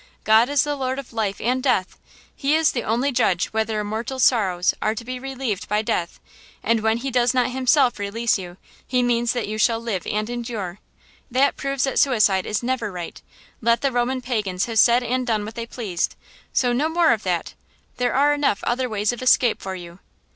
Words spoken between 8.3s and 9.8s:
you, He means that you shall